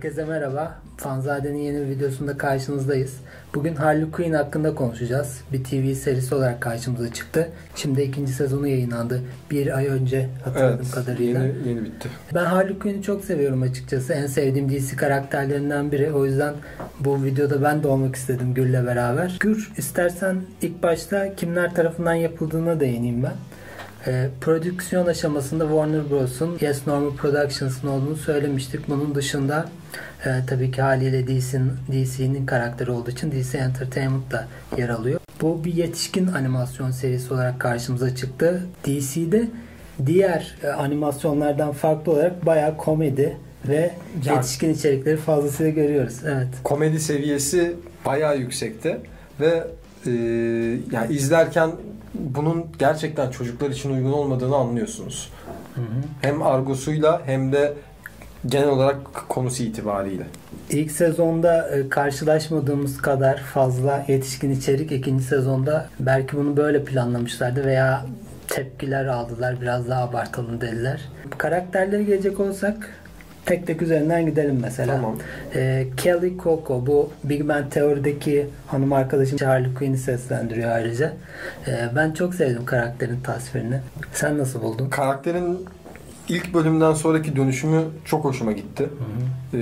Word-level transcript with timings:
Herkese 0.00 0.24
merhaba. 0.24 0.74
Fanzade'nin 0.96 1.58
yeni 1.58 1.80
bir 1.80 1.86
videosunda 1.96 2.38
karşınızdayız. 2.38 3.16
Bugün 3.54 3.74
Harley 3.74 4.10
Quinn 4.10 4.32
hakkında 4.32 4.74
konuşacağız. 4.74 5.40
Bir 5.52 5.64
TV 5.64 5.94
serisi 5.94 6.34
olarak 6.34 6.60
karşımıza 6.60 7.12
çıktı. 7.12 7.48
Şimdi 7.74 8.02
ikinci 8.02 8.32
sezonu 8.32 8.68
yayınlandı. 8.68 9.22
Bir 9.50 9.76
ay 9.76 9.86
önce 9.86 10.28
hatırladığım 10.44 10.80
Evet, 10.82 10.90
kadarıyla. 10.90 11.44
yeni, 11.44 11.68
yeni 11.68 11.84
bitti. 11.84 12.08
Ben 12.34 12.44
Harley 12.44 12.78
Quinn'i 12.78 13.02
çok 13.02 13.24
seviyorum 13.24 13.62
açıkçası. 13.62 14.12
En 14.12 14.26
sevdiğim 14.26 14.68
DC 14.70 14.96
karakterlerinden 14.96 15.92
biri. 15.92 16.12
O 16.12 16.24
yüzden 16.26 16.54
bu 17.00 17.24
videoda 17.24 17.62
ben 17.62 17.82
de 17.82 17.88
olmak 17.88 18.16
istedim 18.16 18.54
Gül'le 18.54 18.86
beraber. 18.86 19.36
Gür 19.40 19.72
istersen 19.76 20.36
ilk 20.62 20.82
başta 20.82 21.34
kimler 21.34 21.74
tarafından 21.74 22.14
yapıldığına 22.14 22.80
değineyim 22.80 23.22
ben. 23.22 23.32
Ee, 24.06 24.28
prodüksiyon 24.40 25.06
aşamasında 25.06 25.64
Warner 25.64 26.10
Bros'un 26.10 26.58
Yes 26.60 26.86
Normal 26.86 27.16
Productions'ın 27.16 27.88
olduğunu 27.88 28.16
söylemiştik. 28.16 28.88
Bunun 28.88 29.14
dışında 29.14 29.68
e, 30.26 30.30
tabii 30.46 30.70
ki 30.70 30.82
haliyle 30.82 31.26
DC'nin, 31.26 31.72
DC'nin 31.92 32.46
karakteri 32.46 32.90
olduğu 32.90 33.10
için 33.10 33.32
DC 33.32 33.58
Entertainment 33.58 34.30
da 34.32 34.46
yer 34.76 34.88
alıyor. 34.88 35.20
Bu 35.40 35.64
bir 35.64 35.74
yetişkin 35.74 36.26
animasyon 36.26 36.90
serisi 36.90 37.34
olarak 37.34 37.60
karşımıza 37.60 38.14
çıktı. 38.16 38.62
DC'de 38.86 39.48
diğer 40.06 40.54
e, 40.62 40.68
animasyonlardan 40.68 41.72
farklı 41.72 42.12
olarak 42.12 42.46
bayağı 42.46 42.76
komedi 42.76 43.36
ve 43.68 43.90
Ya- 44.26 44.34
yetişkin 44.34 44.74
içerikleri 44.74 45.16
fazlasıyla 45.16 45.72
görüyoruz. 45.72 46.16
Evet. 46.24 46.48
Komedi 46.64 47.00
seviyesi 47.00 47.74
bayağı 48.06 48.38
yüksekte 48.38 48.98
ve 49.40 49.64
e, 50.06 50.10
yani 50.92 51.12
izlerken 51.14 51.70
bunun 52.14 52.66
gerçekten 52.78 53.30
çocuklar 53.30 53.70
için 53.70 53.94
uygun 53.94 54.12
olmadığını 54.12 54.56
anlıyorsunuz. 54.56 55.32
Hem 56.22 56.42
argosuyla 56.42 57.22
hem 57.26 57.52
de 57.52 57.74
genel 58.46 58.68
olarak 58.68 58.96
konusu 59.28 59.62
itibariyle. 59.62 60.26
İlk 60.70 60.90
sezonda 60.90 61.68
e, 61.68 61.88
karşılaşmadığımız 61.88 63.02
kadar 63.02 63.36
fazla 63.38 64.04
yetişkin 64.08 64.50
içerik 64.50 64.92
ikinci 64.92 65.24
sezonda 65.24 65.88
belki 66.00 66.36
bunu 66.36 66.56
böyle 66.56 66.84
planlamışlardı 66.84 67.64
veya 67.64 68.06
tepkiler 68.48 69.06
aldılar 69.06 69.60
biraz 69.60 69.88
daha 69.88 70.02
abartalım 70.02 70.60
dediler. 70.60 71.00
Karakterlere 71.38 72.02
gelecek 72.02 72.40
olsak 72.40 72.99
tek 73.46 73.66
tek 73.66 73.82
üzerinden 73.82 74.26
gidelim 74.26 74.58
mesela. 74.62 74.96
Tamam. 74.96 75.16
E, 75.54 75.86
Kelly 75.96 76.36
Coco 76.38 76.86
bu 76.86 77.10
Big 77.24 77.48
Bang 77.48 77.70
Teori'deki 77.70 78.46
hanım 78.66 78.92
arkadaşım 78.92 79.38
Harley 79.38 79.74
Quinn'i 79.74 79.98
seslendiriyor 79.98 80.70
ayrıca. 80.70 81.12
E, 81.66 81.88
ben 81.96 82.12
çok 82.12 82.34
sevdim 82.34 82.64
karakterin 82.64 83.20
tasvirini. 83.20 83.80
Sen 84.12 84.38
nasıl 84.38 84.62
buldun? 84.62 84.88
Karakterin 84.90 85.66
ilk 86.28 86.54
bölümden 86.54 86.92
sonraki 86.92 87.36
dönüşümü 87.36 87.82
çok 88.04 88.24
hoşuma 88.24 88.52
gitti. 88.52 88.88
E, 89.54 89.58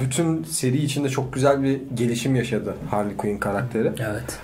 bütün 0.00 0.44
seri 0.44 0.76
içinde 0.76 1.08
çok 1.08 1.32
güzel 1.32 1.62
bir 1.62 1.80
gelişim 1.94 2.36
yaşadı 2.36 2.74
Harley 2.90 3.16
Quinn 3.16 3.38
karakteri. 3.38 3.92
Evet. 4.10 4.38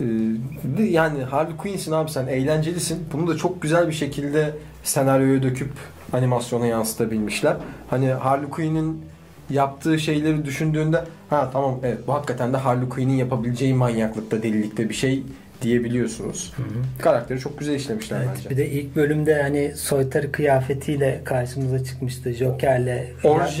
Ee, 0.00 0.82
yani 0.82 1.22
Harley 1.22 1.56
Quinn'sin 1.56 1.92
abi 1.92 2.10
sen 2.10 2.26
eğlencelisin. 2.26 3.06
Bunu 3.12 3.28
da 3.28 3.36
çok 3.36 3.62
güzel 3.62 3.88
bir 3.88 3.92
şekilde 3.92 4.50
senaryoya 4.84 5.42
döküp 5.42 5.70
animasyona 6.14 6.66
yansıtabilmişler. 6.66 7.56
Hani 7.90 8.08
Harley 8.08 8.50
Quinn'in 8.50 9.02
yaptığı 9.50 9.98
şeyleri 9.98 10.44
düşündüğünde 10.44 11.04
ha 11.30 11.50
tamam 11.52 11.78
evet 11.82 11.98
bu 12.06 12.12
hakikaten 12.14 12.52
de 12.52 12.56
Harley 12.56 12.88
Quinn'in 12.88 13.14
yapabileceği 13.16 13.74
manyaklıkta 13.74 14.42
delilikte 14.42 14.88
bir 14.88 14.94
şey 14.94 15.22
diyebiliyorsunuz. 15.62 16.54
Karakteri 17.02 17.40
çok 17.40 17.58
güzel 17.58 17.74
işlemişler 17.74 18.18
Evet, 18.18 18.28
bence. 18.36 18.50
bir 18.50 18.56
de 18.56 18.70
ilk 18.70 18.96
bölümde 18.96 19.42
hani 19.42 19.72
soytarı 19.76 20.32
kıyafetiyle 20.32 21.20
karşımıza 21.24 21.84
çıkmıştı 21.84 22.32
Joker'le. 22.32 23.04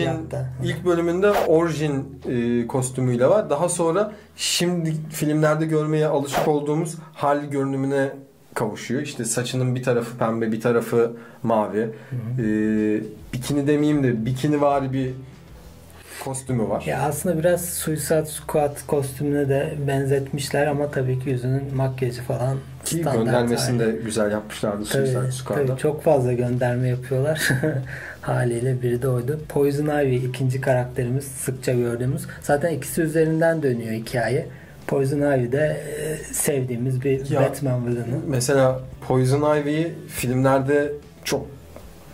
Yatta. 0.04 0.46
ilk 0.64 0.84
bölümünde 0.84 1.30
orijin 1.30 2.20
e, 2.28 2.66
kostümüyle 2.66 3.26
var. 3.28 3.50
Daha 3.50 3.68
sonra 3.68 4.12
şimdi 4.36 4.94
filmlerde 5.12 5.66
görmeye 5.66 6.06
alışık 6.06 6.48
olduğumuz 6.48 6.94
Harley 7.14 7.50
görünümüne 7.50 8.08
kavuşuyor. 8.54 9.02
İşte 9.02 9.24
saçının 9.24 9.74
bir 9.74 9.82
tarafı 9.82 10.18
pembe, 10.18 10.52
bir 10.52 10.60
tarafı 10.60 11.12
mavi. 11.42 11.88
E, 12.38 12.44
bikini 13.32 13.66
demeyeyim 13.66 14.02
de 14.02 14.26
bikini 14.26 14.60
var 14.60 14.92
bir 14.92 15.10
kostümü 16.24 16.68
var. 16.68 16.82
Ya 16.86 17.02
aslında 17.02 17.38
biraz 17.38 17.64
Suicide 17.64 18.26
Squad 18.26 18.76
kostümüne 18.86 19.48
de 19.48 19.74
benzetmişler 19.86 20.66
ama 20.66 20.90
tabii 20.90 21.18
ki 21.18 21.30
yüzünün 21.30 21.74
makyajı 21.74 22.22
falan 22.22 22.56
Ki 22.84 22.96
standart. 22.96 23.16
göndermesini 23.16 23.78
de 23.78 23.90
güzel 24.04 24.30
yapmışlardı 24.30 24.84
Tabii, 24.84 25.06
Suicide 25.06 25.32
Squad'da. 25.32 25.66
tabii 25.66 25.78
çok 25.80 26.02
fazla 26.02 26.32
gönderme 26.32 26.88
yapıyorlar. 26.88 27.48
Haliyle 28.20 28.82
biri 28.82 29.02
de 29.02 29.08
oydu. 29.08 29.40
Poison 29.48 29.86
Ivy 30.04 30.16
ikinci 30.16 30.60
karakterimiz 30.60 31.24
sıkça 31.24 31.72
gördüğümüz. 31.72 32.22
Zaten 32.42 32.70
ikisi 32.74 33.02
üzerinden 33.02 33.62
dönüyor 33.62 33.92
hikaye. 33.92 34.46
Poison 34.86 35.18
Ivy 35.18 35.52
de 35.52 35.82
e, 35.98 36.34
sevdiğimiz 36.34 37.04
bir 37.04 37.30
Ya, 37.30 37.42
Batman 37.42 37.86
villainı. 37.86 38.20
Mesela 38.28 38.80
Poison 39.08 39.56
Ivy'yi 39.56 39.94
filmlerde 40.08 40.92
çok 41.24 41.46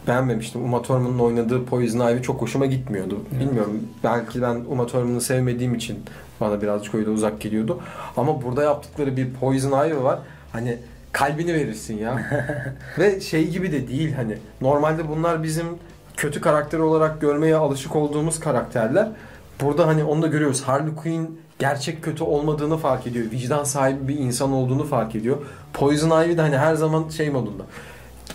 beğenmemiştim. 0.06 0.64
Uma 0.64 0.82
Thurman'ın 0.82 1.18
oynadığı 1.18 1.64
Poison 1.64 2.12
Ivy 2.12 2.22
çok 2.22 2.42
hoşuma 2.42 2.66
gitmiyordu. 2.66 3.18
Evet. 3.32 3.40
Bilmiyorum. 3.40 3.80
Belki 4.04 4.42
ben 4.42 4.54
Uma 4.54 4.86
Thurman'ı 4.86 5.20
sevmediğim 5.20 5.74
için 5.74 5.98
bana 6.40 6.62
birazcık 6.62 6.94
öyle 6.94 7.10
uzak 7.10 7.40
geliyordu. 7.40 7.80
Ama 8.16 8.42
burada 8.42 8.62
yaptıkları 8.62 9.16
bir 9.16 9.34
Poison 9.34 9.86
Ivy 9.86 10.02
var. 10.02 10.18
Hani 10.52 10.78
kalbini 11.12 11.54
verirsin 11.54 11.98
ya. 11.98 12.22
Ve 12.98 13.20
şey 13.20 13.48
gibi 13.48 13.72
de 13.72 13.88
değil 13.88 14.14
hani. 14.14 14.38
Normalde 14.60 15.08
bunlar 15.08 15.42
bizim 15.42 15.66
kötü 16.16 16.40
karakter 16.40 16.78
olarak 16.78 17.20
görmeye 17.20 17.56
alışık 17.56 17.96
olduğumuz 17.96 18.40
karakterler. 18.40 19.08
Burada 19.60 19.86
hani 19.86 20.04
onu 20.04 20.22
da 20.22 20.26
görüyoruz. 20.26 20.62
Harley 20.62 20.94
Quinn 20.94 21.40
gerçek 21.60 22.02
kötü 22.02 22.24
olmadığını 22.24 22.78
fark 22.78 23.06
ediyor. 23.06 23.30
Vicdan 23.30 23.64
sahibi 23.64 24.08
bir 24.08 24.18
insan 24.18 24.52
olduğunu 24.52 24.84
fark 24.84 25.14
ediyor. 25.14 25.36
Poison 25.72 26.24
Ivy 26.24 26.36
de 26.36 26.40
hani 26.40 26.58
her 26.58 26.74
zaman 26.74 27.08
şey 27.08 27.30
modunda. 27.30 27.62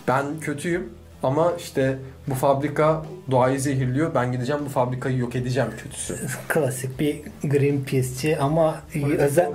Ben 0.08 0.26
kötüyüm 0.42 0.90
ama 1.24 1.54
işte 1.60 1.98
bu 2.28 2.34
fabrika 2.36 3.06
doğayı 3.32 3.60
zehirliyor. 3.60 4.16
Ben 4.16 4.32
gideceğim 4.32 4.62
bu 4.66 4.70
fabrikayı 4.70 5.18
yok 5.18 5.36
edeceğim 5.36 5.70
kötüsü. 5.84 6.16
Klasik 6.48 7.00
bir 7.00 7.22
Greenpeace'çi 7.44 8.38
ama 8.38 8.82
özel 9.18 9.52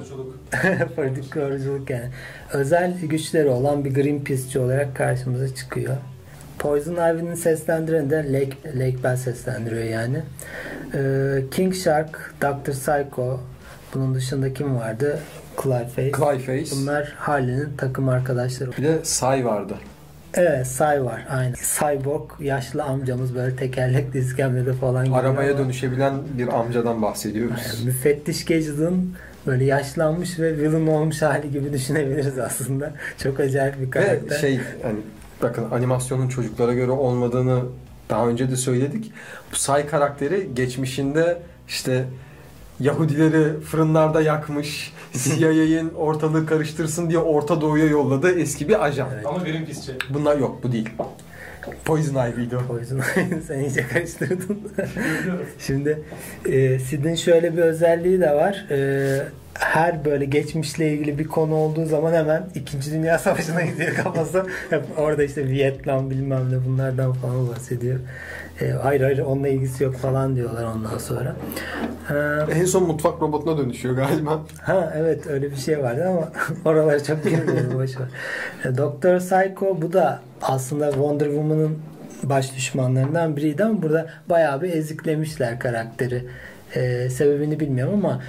politikacılık 0.96 1.90
yani. 1.90 2.10
Özel 2.52 3.00
güçleri 3.00 3.48
olan 3.48 3.84
bir 3.84 3.94
Greenpeace'çi 3.94 4.58
olarak 4.58 4.96
karşımıza 4.96 5.54
çıkıyor. 5.54 5.96
Poison 6.58 6.94
Ivy'nin 6.94 7.34
seslendireni 7.34 8.10
de 8.10 8.32
Lake, 8.32 8.78
Lake 8.78 9.02
Bell 9.04 9.16
seslendiriyor 9.16 9.84
yani. 9.84 10.22
Ee, 10.94 11.42
King 11.50 11.74
Shark, 11.74 12.34
Dr. 12.42 12.70
Psycho, 12.70 13.40
bunun 13.94 14.14
dışında 14.14 14.54
kim 14.54 14.76
vardı? 14.76 15.18
Clayface. 15.62 16.12
Clayface. 16.16 16.70
Bunlar 16.76 17.14
Harley'nin 17.18 17.76
takım 17.78 18.08
arkadaşları. 18.08 18.70
Bir 18.78 18.82
de 18.82 18.98
Say 19.02 19.44
vardı. 19.44 19.74
Evet, 20.34 20.66
Say 20.66 21.04
var. 21.04 21.26
Aynı. 21.30 21.54
Cyborg, 21.56 22.30
yaşlı 22.40 22.82
amcamız 22.82 23.34
böyle 23.34 23.56
tekerlekli 23.56 24.18
iskemlede 24.18 24.72
falan 24.72 25.12
Arabaya 25.12 25.50
ama- 25.50 25.58
dönüşebilen 25.58 26.14
bir 26.38 26.48
amcadan 26.60 27.02
bahsediyoruz. 27.02 27.60
Yani 27.74 27.84
müfettiş 27.86 28.44
Gadget'ın 28.44 29.14
böyle 29.46 29.64
yaşlanmış 29.64 30.38
ve 30.38 30.56
villain 30.58 30.86
olmuş 30.86 31.22
hali 31.22 31.50
gibi 31.50 31.72
düşünebiliriz 31.72 32.38
aslında. 32.38 32.92
Çok 33.22 33.40
acayip 33.40 33.80
bir 33.80 33.90
karakter. 33.90 34.36
Ve 34.36 34.40
şey 34.40 34.60
hani 34.82 34.98
bakın 35.42 35.70
animasyonun 35.70 36.28
çocuklara 36.28 36.74
göre 36.74 36.90
olmadığını 36.90 37.62
daha 38.10 38.28
önce 38.28 38.50
de 38.50 38.56
söyledik. 38.56 39.12
Bu 39.52 39.56
Say 39.56 39.86
karakteri 39.86 40.50
geçmişinde 40.54 41.38
işte 41.68 42.04
Yahudileri 42.80 43.60
fırınlarda 43.60 44.22
yakmış, 44.22 44.92
CIA'nin 45.12 45.94
ortalığı 45.94 46.46
karıştırsın 46.46 47.10
diye 47.10 47.18
Orta 47.18 47.60
Doğu'ya 47.60 47.86
yolladığı 47.86 48.38
eski 48.40 48.68
bir 48.68 48.84
ajan. 48.84 49.08
Evet. 49.14 49.26
Ama 49.26 49.38
Greenpeace'çi. 49.38 49.92
Bunlar 50.10 50.36
yok 50.36 50.60
bu 50.62 50.72
değil. 50.72 50.88
Poison 51.84 52.30
Ivy'ydi 52.30 52.56
o. 52.56 52.60
Poison 52.66 53.00
sen 53.46 53.58
iyice 53.58 53.88
karıştırdın. 53.88 54.58
Şimdi 55.58 56.02
e, 56.46 56.78
Sid'in 56.78 57.14
şöyle 57.14 57.56
bir 57.56 57.62
özelliği 57.62 58.20
de 58.20 58.30
var. 58.30 58.66
E, 58.70 59.22
her 59.60 60.04
böyle 60.04 60.24
geçmişle 60.24 60.92
ilgili 60.92 61.18
bir 61.18 61.28
konu 61.28 61.54
olduğu 61.54 61.84
zaman 61.84 62.12
hemen 62.12 62.44
2. 62.54 62.92
Dünya 62.92 63.18
Savaşı'na 63.18 63.62
gidiyor 63.62 63.94
kafası. 63.94 64.46
Hep 64.70 64.82
orada 64.98 65.24
işte 65.24 65.46
Vietnam 65.48 66.10
bilmem 66.10 66.52
ne 66.52 66.66
bunlardan 66.66 67.12
falan 67.12 67.48
bahsediyor. 67.48 67.98
E, 68.60 68.68
hayır 68.70 69.00
hayır 69.00 69.18
onunla 69.18 69.48
ilgisi 69.48 69.84
yok 69.84 69.94
falan 69.96 70.36
diyorlar 70.36 70.64
ondan 70.64 70.98
sonra. 70.98 71.36
E, 72.10 72.58
En 72.60 72.64
son 72.64 72.82
mutfak 72.86 73.22
robotuna 73.22 73.58
dönüşüyor 73.58 73.94
galiba. 73.94 74.40
Ha 74.62 74.92
evet 74.96 75.26
öyle 75.26 75.50
bir 75.50 75.56
şey 75.56 75.78
vardı 75.82 76.04
ama 76.08 76.28
oraları 76.70 77.04
çok 77.04 77.24
bilmiyorum 77.24 77.72
boş 77.74 77.90
ver. 78.00 78.06
E, 78.64 78.76
Doktor 78.76 79.18
Psycho 79.18 79.82
bu 79.82 79.92
da 79.92 80.20
aslında 80.42 80.90
Wonder 80.92 81.26
Woman'ın 81.26 81.78
baş 82.22 82.56
düşmanlarından 82.56 83.36
biriydi 83.36 83.64
ama 83.64 83.82
burada 83.82 84.06
bayağı 84.28 84.62
bir 84.62 84.72
eziklemişler 84.72 85.58
karakteri. 85.58 86.24
E, 86.74 87.10
sebebini 87.10 87.60
bilmiyorum 87.60 87.94
ama 87.94 88.20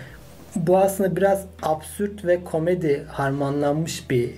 bu 0.55 0.77
aslında 0.77 1.15
biraz 1.15 1.45
absürt 1.61 2.25
ve 2.25 2.43
komedi 2.43 3.03
harmanlanmış 3.07 4.09
bir 4.09 4.29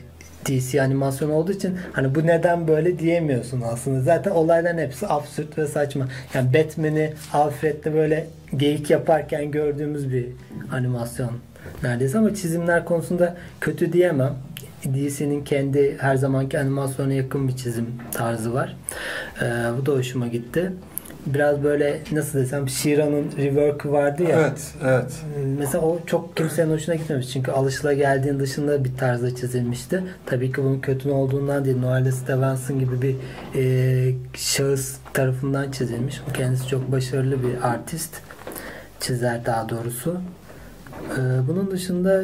DC 0.45 0.81
animasyon 0.81 1.29
olduğu 1.29 1.51
için 1.51 1.77
hani 1.93 2.15
bu 2.15 2.27
neden 2.27 2.67
böyle 2.67 2.99
diyemiyorsun 2.99 3.61
aslında. 3.61 4.01
Zaten 4.01 4.31
olayların 4.31 4.77
hepsi 4.77 5.07
absürt 5.07 5.57
ve 5.57 5.67
saçma. 5.67 6.07
Yani 6.33 6.53
Batman'i 6.53 7.13
Alfred'le 7.33 7.93
böyle 7.93 8.27
geyik 8.57 8.89
yaparken 8.89 9.51
gördüğümüz 9.51 10.13
bir 10.13 10.25
animasyon 10.71 11.31
neredeyse 11.83 12.17
ama 12.17 12.35
çizimler 12.35 12.85
konusunda 12.85 13.35
kötü 13.61 13.93
diyemem. 13.93 14.33
DC'nin 14.83 15.43
kendi 15.43 15.97
her 15.97 16.15
zamanki 16.15 16.59
animasyona 16.59 17.13
yakın 17.13 17.47
bir 17.47 17.55
çizim 17.55 17.87
tarzı 18.11 18.53
var. 18.53 18.77
Ee, 19.41 19.45
bu 19.77 19.85
da 19.85 19.91
hoşuma 19.91 20.27
gitti. 20.27 20.71
Biraz 21.25 21.63
böyle 21.63 21.99
nasıl 22.11 22.39
desem 22.39 22.69
Shira'nın 22.69 23.31
rework'ü 23.37 23.91
vardı 23.91 24.23
ya. 24.23 24.39
Evet, 24.39 24.73
evet. 24.83 25.11
Mesela 25.59 25.83
o 25.83 25.99
çok 26.05 26.37
kimsenin 26.37 26.73
hoşuna 26.73 26.95
gitmemiş. 26.95 27.29
Çünkü 27.33 27.51
alışılageldiğin 27.51 28.39
dışında 28.39 28.83
bir 28.83 28.97
tarzda 28.97 29.35
çizilmişti. 29.35 30.03
Tabii 30.25 30.51
ki 30.51 30.63
bunun 30.63 30.79
kötü 30.79 31.09
olduğundan 31.09 31.65
değil. 31.65 31.77
Noelle 31.77 32.11
Stevenson 32.11 32.79
gibi 32.79 33.01
bir 33.01 33.15
e, 33.55 34.15
şahıs 34.33 34.95
tarafından 35.13 35.71
çizilmiş. 35.71 36.21
Kendisi 36.33 36.67
çok 36.67 36.91
başarılı 36.91 37.43
bir 37.43 37.69
artist. 37.69 38.15
Çizer 38.99 39.45
daha 39.45 39.69
doğrusu. 39.69 40.17
E, 41.17 41.47
bunun 41.47 41.71
dışında 41.71 42.23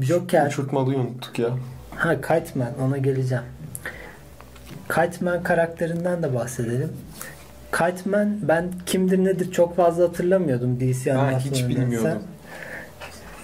Joker. 0.00 0.46
Uçurtmalıyı 0.46 0.98
unuttuk 0.98 1.38
ya. 1.38 1.50
Ha 1.96 2.20
Kiteman 2.20 2.78
ona 2.86 2.98
geleceğim. 2.98 3.44
Kiteman 4.88 5.42
karakterinden 5.42 6.22
de 6.22 6.34
bahsedelim. 6.34 6.92
Kiteman 7.72 8.38
ben 8.48 8.72
kimdir 8.86 9.18
nedir 9.24 9.52
çok 9.52 9.76
fazla 9.76 10.04
hatırlamıyordum 10.04 10.80
DC 10.80 11.14
Ben 11.14 11.38
hiç 11.38 11.68
bilmiyordum. 11.68 12.22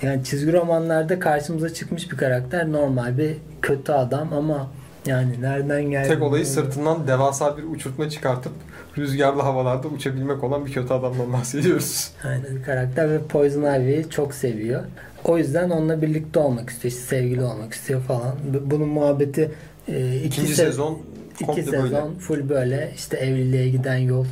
Yani 0.02 0.24
çizgi 0.24 0.52
romanlarda 0.52 1.19
karşımıza 1.19 1.74
çıkmış 1.74 2.10
bir 2.12 2.16
karakter. 2.16 2.72
Normal 2.72 3.19
bir 3.19 3.36
kötü 3.62 3.92
adam 3.92 4.32
ama 4.32 4.70
yani 5.06 5.40
nereden 5.42 5.82
geldi? 5.82 6.08
Tek 6.08 6.22
olayı 6.22 6.46
sırtından 6.46 7.06
devasa 7.06 7.56
bir 7.56 7.62
uçurtma 7.62 8.10
çıkartıp 8.10 8.52
rüzgarlı 8.98 9.42
havalarda 9.42 9.88
uçabilmek 9.88 10.44
olan 10.44 10.66
bir 10.66 10.72
kötü 10.72 10.94
adamdan 10.94 11.32
bahsediyoruz. 11.32 12.10
Aynen 12.24 12.62
karakter 12.66 13.10
ve 13.10 13.19
Poison 13.19 13.62
Ivy'yi 13.80 14.10
çok 14.10 14.34
seviyor. 14.34 14.82
O 15.24 15.38
yüzden 15.38 15.70
onunla 15.70 16.02
birlikte 16.02 16.38
olmak 16.38 16.70
istiyor. 16.70 16.92
işte 16.92 17.04
sevgili 17.04 17.42
olmak 17.42 17.72
istiyor 17.72 18.00
falan. 18.02 18.34
Bu- 18.54 18.70
Bunun 18.70 18.88
muhabbeti 18.88 19.50
e, 19.88 20.16
iki 20.16 20.26
İkinci 20.26 20.52
se- 20.52 20.56
sezon 20.56 20.98
iki 21.40 21.62
sezon 21.62 21.82
böyle. 21.82 22.19
full 22.19 22.49
böyle 22.49 22.93
işte 22.96 23.17
evliliğe 23.17 23.69
giden 23.69 23.96
yol 23.96 24.26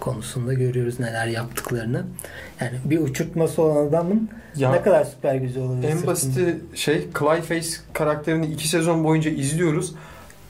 konusunda 0.00 0.54
görüyoruz 0.54 1.00
neler 1.00 1.26
yaptıklarını. 1.26 2.04
Yani 2.60 2.72
bir 2.84 2.98
uçurtması 2.98 3.62
olan 3.62 3.86
adamın 3.86 4.28
Ya 4.56 4.70
ne 4.72 4.82
kadar 4.82 5.04
süper 5.04 5.34
gücü 5.34 5.60
olabilir. 5.60 5.88
en 5.88 6.06
basiti 6.06 6.58
şey 6.74 7.06
Clayface 7.18 7.68
karakterini 7.92 8.46
iki 8.46 8.68
sezon 8.68 9.04
boyunca 9.04 9.30
izliyoruz. 9.30 9.94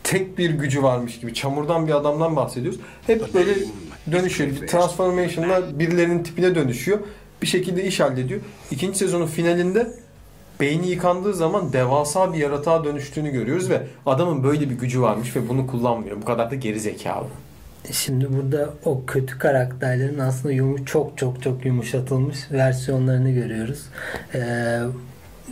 Tek 0.05 0.39
bir 0.39 0.51
gücü 0.51 0.83
varmış 0.83 1.21
gibi 1.21 1.35
çamurdan 1.35 1.87
bir 1.87 1.93
adamdan 1.93 2.37
bahsediyoruz. 2.37 2.81
Hep 3.07 3.35
böyle 3.35 3.55
dönüşüyor. 4.13 4.51
Bir 4.51 4.67
transformation'la 4.67 5.79
birilerinin 5.79 6.23
tipine 6.23 6.55
dönüşüyor. 6.55 6.99
Bir 7.43 7.47
şekilde 7.47 7.85
iş 7.85 8.01
hallediyor. 8.01 8.41
İkinci 8.71 8.99
sezonun 8.99 9.27
finalinde 9.27 9.93
beyni 10.61 10.89
yıkandığı 10.89 11.35
zaman 11.35 11.73
devasa 11.73 12.33
bir 12.33 12.39
yaratığa 12.39 12.85
dönüştüğünü 12.85 13.31
görüyoruz 13.31 13.71
ve 13.71 13.83
adamın 14.07 14.45
böyle 14.45 14.71
bir 14.71 14.75
gücü 14.75 15.01
varmış 15.03 15.37
ve 15.37 15.49
bunu 15.49 15.67
kullanmıyor. 15.67 16.17
Bu 16.23 16.25
kadar 16.25 16.51
da 16.51 16.55
geri 16.55 16.81
zekalı. 16.81 17.27
Şimdi 17.93 18.33
burada 18.33 18.71
o 18.85 19.07
kötü 19.07 19.39
karakterlerin 19.39 20.19
aslında 20.19 20.55
yumu 20.55 20.85
çok 20.87 21.19
çok 21.19 21.43
çok 21.43 21.65
yumuşatılmış 21.65 22.39
versiyonlarını 22.53 23.31
görüyoruz. 23.31 23.83
Ee, 24.35 24.79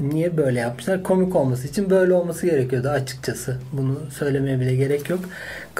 niye 0.00 0.36
böyle 0.36 0.60
yapmışlar? 0.60 1.02
Komik 1.02 1.36
olması 1.36 1.68
için 1.68 1.90
böyle 1.90 2.12
olması 2.14 2.46
gerekiyordu 2.46 2.88
açıkçası. 2.88 3.58
Bunu 3.72 3.98
söylemeye 4.18 4.60
bile 4.60 4.76
gerek 4.76 5.10
yok. 5.10 5.20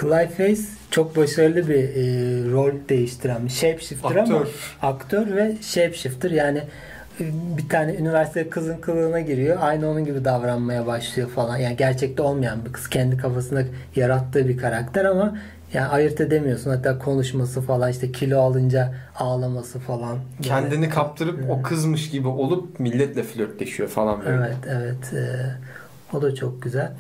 Clayface 0.01 0.61
çok 0.91 1.17
başarılı 1.17 1.69
bir 1.69 1.75
e, 1.75 2.03
rol 2.53 2.73
değiştiren 2.89 3.47
shapeshifter 3.47 4.17
ama 4.17 4.37
Aktör. 4.39 4.49
aktör 4.83 5.37
ve 5.37 5.57
shapeshifter 5.63 6.31
yani 6.31 6.59
e, 6.59 6.65
bir 7.59 7.69
tane 7.69 7.95
üniversite 7.95 8.49
kızın 8.49 8.77
kılığına 8.77 9.21
giriyor. 9.21 9.59
Aynı 9.61 9.91
onun 9.91 10.05
gibi 10.05 10.25
davranmaya 10.25 10.87
başlıyor 10.87 11.29
falan. 11.29 11.57
Yani 11.57 11.77
gerçekte 11.77 12.23
olmayan 12.23 12.65
bir 12.65 12.73
kız. 12.73 12.89
Kendi 12.89 13.17
kafasında 13.17 13.63
yarattığı 13.97 14.49
bir 14.49 14.57
karakter 14.59 15.05
ama 15.05 15.39
yani 15.73 15.87
ayırt 15.87 16.21
edemiyorsun. 16.21 16.71
Hatta 16.71 16.99
konuşması 16.99 17.61
falan 17.61 17.91
işte 17.91 18.13
kilo 18.13 18.41
alınca 18.41 18.95
ağlaması 19.17 19.79
falan. 19.79 20.19
Kendini 20.43 20.89
kaptırıp 20.89 21.51
o 21.51 21.63
kızmış 21.63 22.11
gibi 22.11 22.29
olup 22.29 22.81
milletle 22.81 23.23
flörtleşiyor 23.23 23.89
falan 23.89 24.25
böyle. 24.25 24.37
Evet 24.47 24.57
evet. 24.69 25.13
Ee, 25.15 26.17
o 26.17 26.23
da 26.23 26.35
çok 26.35 26.63
güzel. 26.63 26.93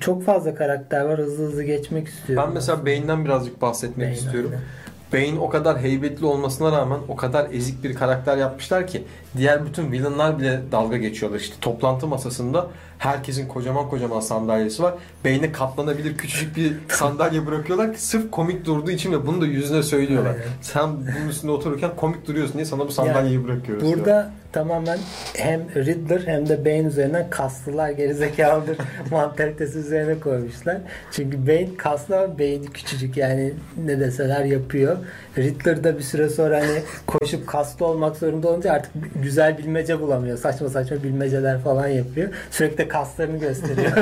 Çok 0.00 0.24
fazla 0.24 0.54
karakter 0.54 1.00
var. 1.00 1.18
Hızlı 1.18 1.44
hızlı 1.44 1.62
geçmek 1.62 2.08
istiyorum. 2.08 2.44
Ben 2.46 2.54
mesela 2.54 2.86
Bane'den 2.86 3.24
birazcık 3.24 3.62
bahsetmek 3.62 4.06
Bane, 4.06 4.16
istiyorum. 4.16 4.50
aynen. 4.54 4.64
Bane 5.12 5.38
o 5.40 5.48
kadar 5.48 5.78
heybetli 5.80 6.26
olmasına 6.26 6.72
rağmen 6.72 6.98
o 7.08 7.16
kadar 7.16 7.50
ezik 7.52 7.84
bir 7.84 7.94
karakter 7.94 8.36
yapmışlar 8.36 8.86
ki 8.86 9.04
diğer 9.36 9.66
bütün 9.66 9.92
villainlar 9.92 10.38
bile 10.38 10.60
dalga 10.72 10.96
geçiyorlar. 10.96 11.40
İşte 11.40 11.56
toplantı 11.60 12.06
masasında 12.06 12.66
herkesin 12.98 13.48
kocaman 13.48 13.88
kocaman 13.88 14.20
sandalyesi 14.20 14.82
var. 14.82 14.94
Bane'e 15.24 15.52
katlanabilir 15.52 16.16
küçücük 16.16 16.56
bir 16.56 16.72
sandalye 16.88 17.46
bırakıyorlar 17.46 17.92
ki 17.94 18.02
sırf 18.02 18.30
komik 18.30 18.64
durduğu 18.64 18.90
için 18.90 19.12
ve 19.12 19.26
bunu 19.26 19.40
da 19.40 19.46
yüzüne 19.46 19.82
söylüyorlar. 19.82 20.32
Sen 20.62 20.90
bunun 20.96 21.28
üstünde 21.28 21.52
otururken 21.52 21.90
komik 21.96 22.26
duruyorsun 22.26 22.54
diye 22.54 22.64
sana 22.64 22.80
bu 22.86 22.92
sandalyeyi 22.92 23.44
bırakıyoruz. 23.44 23.82
diyor. 23.96 24.06
Tamamen 24.52 24.98
hem 25.36 25.60
Riddler 25.76 26.20
hem 26.26 26.48
de 26.48 26.64
Bane 26.64 26.88
üzerinden 26.88 27.30
kaslılar 27.30 27.90
gerizekalıdır 27.90 28.76
mantalitesi 29.10 29.78
üzerine 29.78 30.20
koymuşlar. 30.20 30.76
Çünkü 31.12 31.46
Bane 31.46 31.76
kaslı 31.76 32.18
ama 32.18 32.38
Bane 32.38 32.64
küçücük 32.74 33.16
yani 33.16 33.52
ne 33.86 34.00
deseler 34.00 34.44
yapıyor. 34.44 34.96
Riddler 35.38 35.84
da 35.84 35.98
bir 35.98 36.02
süre 36.02 36.28
sonra 36.28 36.60
hani 36.60 36.82
koşup 37.06 37.46
kaslı 37.46 37.86
olmak 37.86 38.16
zorunda 38.16 38.48
olunca 38.48 38.72
artık 38.72 38.92
güzel 39.22 39.58
bilmece 39.58 40.00
bulamıyor. 40.00 40.38
Saçma 40.38 40.68
saçma 40.68 41.02
bilmeceler 41.02 41.60
falan 41.60 41.88
yapıyor. 41.88 42.28
Sürekli 42.50 42.78
de 42.78 42.88
kaslarını 42.88 43.38
gösteriyor. 43.38 43.92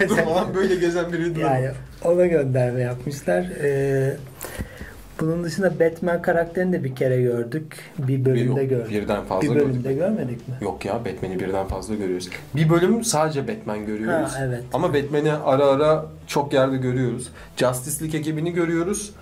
Durmadan 0.08 0.54
böyle 0.54 0.74
gezen 0.74 1.12
bir 1.12 1.18
Riddler. 1.18 1.60
yani 1.60 1.70
ona 2.04 2.26
gönderme 2.26 2.80
yapmışlar. 2.80 3.46
Ee, 3.62 4.12
bunun 5.20 5.44
dışında 5.44 5.80
Batman 5.80 6.22
karakterini 6.22 6.72
de 6.72 6.84
bir 6.84 6.94
kere 6.94 7.22
gördük. 7.22 7.76
Bir 7.98 8.24
bölümde 8.24 8.60
Yok, 8.60 8.70
gördük. 8.70 8.90
birden 8.90 9.24
fazla 9.24 9.42
Bir 9.42 9.54
gördük. 9.54 9.68
bölümde 9.68 9.92
görmedik 9.94 10.48
mi? 10.48 10.54
Yok 10.60 10.84
ya 10.84 10.94
Batman'i 11.04 11.40
birden 11.40 11.66
fazla 11.66 11.94
görüyoruz. 11.94 12.28
Bir 12.56 12.70
bölüm 12.70 13.04
sadece 13.04 13.48
Batman 13.48 13.86
görüyoruz. 13.86 14.30
Ha, 14.32 14.44
evet. 14.44 14.62
Ama 14.72 14.94
Batman'i 14.94 15.32
ara 15.32 15.66
ara 15.66 16.06
çok 16.26 16.52
yerde 16.52 16.76
görüyoruz. 16.76 17.28
Justice 17.56 18.04
League 18.04 18.20
ekibini 18.20 18.52
görüyoruz. 18.52 19.12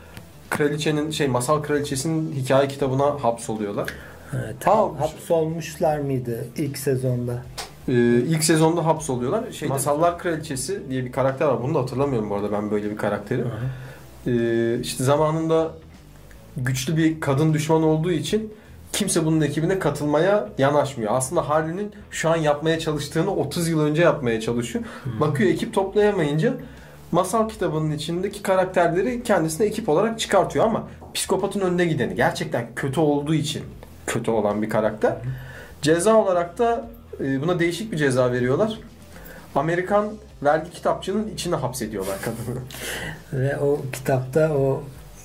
Kraliçenin 0.51 1.11
şey 1.11 1.29
masal 1.29 1.63
kraliçesinin 1.63 2.33
hikaye 2.33 2.69
kitabına 2.69 3.05
hapsoluyorlar. 3.05 3.89
Evet. 4.35 4.57
Ha, 4.65 4.91
Hapsolmuşlar 4.99 5.99
mıydı 5.99 6.45
ilk 6.57 6.79
sezonda? 6.79 7.33
Ee, 7.89 7.93
ilk 8.19 8.45
sezonda 8.45 8.85
hapsoluyorlar. 8.87 9.53
Şey, 9.53 9.69
Masallar 9.69 10.19
Kraliçesi 10.19 10.81
diye 10.91 11.05
bir 11.05 11.13
karakter 11.13 11.47
var. 11.47 11.63
Bunu 11.63 11.75
da 11.75 11.79
hatırlamıyorum 11.81 12.31
bu 12.31 12.35
arada 12.35 12.53
ben 12.53 12.71
böyle 12.71 12.91
bir 12.91 12.97
karakteri. 12.97 13.45
Ee, 14.27 14.79
işte 14.81 15.05
zamanında 15.05 15.73
güçlü 16.57 16.97
bir 16.97 17.21
kadın 17.21 17.55
düşman 17.55 17.83
olduğu 17.83 18.13
için 18.13 18.53
kimse 18.93 19.25
bunun 19.25 19.41
ekibine 19.41 19.79
katılmaya 19.79 20.49
yanaşmıyor. 20.59 21.15
Aslında 21.15 21.49
Harley'nin 21.49 21.93
şu 22.11 22.31
an 22.31 22.37
yapmaya 22.37 22.79
çalıştığını 22.79 23.35
30 23.35 23.69
yıl 23.69 23.81
önce 23.81 24.03
yapmaya 24.03 24.41
çalışıyor. 24.41 24.85
Bakıyor 25.21 25.51
ekip 25.51 25.75
toplayamayınca 25.75 26.55
masal 27.13 27.49
kitabının 27.49 27.93
içindeki 27.93 28.43
karakterleri 28.43 29.23
kendisine 29.23 29.67
ekip 29.67 29.89
olarak 29.89 30.21
çıkartıyor 30.21 30.65
ama 30.65 30.89
psikopatın 31.15 31.61
önüne 31.61 31.85
gideni 31.85 32.15
gerçekten 32.15 32.67
kötü 32.77 33.01
olduğu 33.01 33.35
için 33.35 33.63
kötü 34.07 34.31
olan 34.31 34.63
bir 34.63 34.71
karakter. 34.71 35.17
Ceza 35.83 36.15
olarak 36.15 36.59
da 36.59 36.89
e, 37.21 37.43
buna 37.43 37.59
değişik 37.59 37.93
bir 37.93 37.97
ceza 37.97 38.33
veriyorlar. 38.33 38.79
Amerikan 39.55 40.09
vergi 40.43 40.71
kitapçının 40.71 41.29
içine 41.35 41.57
hapsediyorlar 41.57 42.17
kadını. 42.23 42.61
Ve 43.33 43.57
o 43.59 43.81
kitapta 43.93 44.53
o 44.55 44.83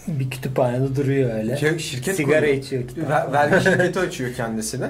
bir 0.08 0.30
kütüphanede 0.30 0.96
duruyor 0.96 1.34
öyle. 1.36 1.58
Şey, 1.58 1.80
şirket 1.80 2.16
Sigara 2.16 2.40
kuruyor. 2.40 2.54
içiyor 2.58 2.88
kitap. 2.88 3.10
Ver- 3.10 3.34
vergi 3.34 3.64
şirketi 3.70 4.00
açıyor 4.00 4.34
kendisine. 4.34 4.90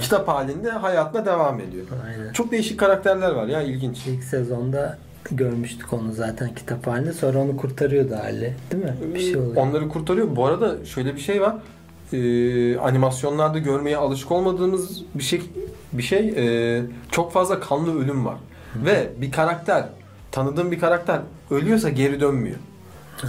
Kitap 0.00 0.28
halinde 0.28 0.70
hayatına 0.70 1.26
devam 1.26 1.60
ediyor. 1.60 1.86
Aynen. 2.06 2.32
Çok 2.32 2.52
değişik 2.52 2.80
karakterler 2.80 3.30
var 3.30 3.46
ya 3.46 3.62
ilginç. 3.62 4.06
İlk 4.06 4.24
sezonda 4.24 4.98
görmüştük 5.30 5.92
onu 5.92 6.12
zaten 6.12 6.54
kitap 6.54 6.86
halinde. 6.86 7.12
Sonra 7.12 7.38
onu 7.38 7.56
kurtarıyordu 7.56 8.14
hali. 8.14 8.54
Değil 8.72 8.84
mi? 8.84 8.94
Bir 9.14 9.20
şey 9.20 9.36
oluyor. 9.36 9.56
Onları 9.56 9.88
kurtarıyor. 9.88 10.36
Bu 10.36 10.46
arada 10.46 10.84
şöyle 10.84 11.14
bir 11.16 11.20
şey 11.20 11.40
var. 11.40 11.54
Ee, 12.12 12.76
animasyonlarda 12.76 13.58
görmeye 13.58 13.96
alışık 13.96 14.30
olmadığımız 14.32 15.02
bir 15.14 15.22
şey 15.22 15.42
bir 15.92 16.02
şey 16.02 16.28
ee, 16.36 16.82
çok 17.10 17.32
fazla 17.32 17.60
kanlı 17.60 18.02
ölüm 18.04 18.26
var. 18.26 18.36
Ve 18.76 19.10
bir 19.16 19.32
karakter 19.32 19.84
tanıdığım 20.30 20.72
bir 20.72 20.80
karakter 20.80 21.20
ölüyorsa 21.50 21.88
geri 21.88 22.20
dönmüyor. 22.20 22.56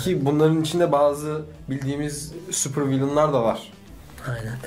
Ki 0.04 0.26
bunların 0.26 0.62
içinde 0.62 0.92
bazı 0.92 1.42
bildiğimiz 1.70 2.34
super 2.52 2.90
villainlar 2.90 3.34
da 3.34 3.44
var. 3.44 3.72
Aynen. 4.28 4.58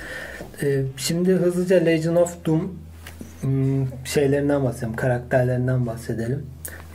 Ee, 0.62 0.84
şimdi 0.96 1.32
hızlıca 1.32 1.76
Legion 1.76 2.16
of 2.16 2.44
Doom 2.46 2.78
hmm, 3.40 3.86
şeylerinden 4.04 4.64
bahsedelim, 4.64 4.96
karakterlerinden 4.96 5.86
bahsedelim. 5.86 6.46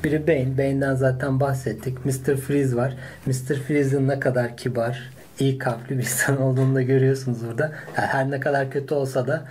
Biri 0.04 0.28
Bane. 0.28 0.58
Bane'den 0.58 0.96
zaten 0.96 1.40
bahsettik. 1.40 2.06
Mr. 2.06 2.38
Freeze 2.38 2.76
var. 2.76 2.94
Mr. 3.26 3.56
Freeze'in 3.56 4.08
ne 4.08 4.20
kadar 4.20 4.58
kibar, 4.58 5.10
iyi 5.40 5.58
kalpli 5.58 5.98
bir 5.98 6.04
insan 6.04 6.42
olduğunu 6.42 6.76
da 6.76 6.82
görüyorsunuz 6.82 7.48
burada. 7.48 7.64
Yani 7.98 8.08
her 8.08 8.32
ne 8.32 8.40
kadar 8.40 8.72
kötü 8.72 8.94
olsa 8.94 9.28
da 9.28 9.46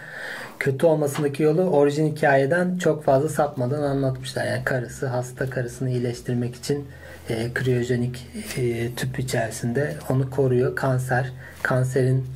kötü 0.61 0.87
olmasındaki 0.87 1.43
yolu 1.43 1.63
orijin 1.63 2.17
hikayeden 2.17 2.79
çok 2.79 3.05
fazla 3.05 3.29
sapmadan 3.29 3.83
anlatmışlar. 3.83 4.45
Yani 4.45 4.65
karısı 4.65 5.07
hasta 5.07 5.51
karısını 5.51 5.91
iyileştirmek 5.91 6.55
için 6.55 6.89
e, 7.29 7.53
kriyojenik 7.55 8.27
e, 8.57 8.95
tüp 8.95 9.19
içerisinde 9.19 9.97
onu 10.11 10.31
koruyor. 10.31 10.77
Kanser. 10.77 11.33
Kanserin 11.63 12.27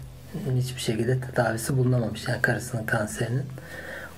hiçbir 0.56 0.80
şekilde 0.80 1.20
tedavisi 1.20 1.76
bulunamamış. 1.78 2.28
Yani 2.28 2.42
karısının 2.42 2.84
kanserinin. 2.84 3.44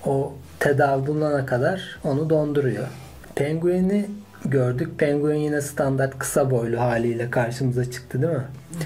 O 0.05 0.33
tedavi 0.59 1.07
bulunana 1.07 1.45
kadar 1.45 1.99
onu 2.03 2.29
donduruyor. 2.29 2.87
Penguin'i 3.35 4.09
gördük. 4.45 4.99
Penguin 4.99 5.35
yine 5.35 5.61
standart 5.61 6.19
kısa 6.19 6.51
boylu 6.51 6.79
haliyle 6.79 7.29
karşımıza 7.31 7.91
çıktı 7.91 8.21
değil 8.21 8.33
mi? 8.33 8.43